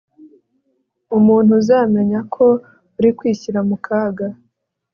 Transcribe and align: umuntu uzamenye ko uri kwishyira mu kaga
umuntu 1.17 1.49
uzamenye 1.59 2.19
ko 2.33 2.45
uri 2.97 3.09
kwishyira 3.17 3.59
mu 3.69 3.77
kaga 3.85 4.27